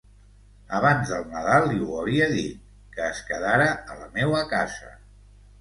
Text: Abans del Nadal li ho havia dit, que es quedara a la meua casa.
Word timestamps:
Abans 0.77 1.11
del 1.15 1.27
Nadal 1.33 1.69
li 1.73 1.77
ho 1.87 1.99
havia 2.03 2.31
dit, 2.33 2.63
que 2.97 3.05
es 3.11 3.21
quedara 3.31 3.69
a 3.69 3.99
la 4.03 4.11
meua 4.19 4.43
casa. 4.57 4.95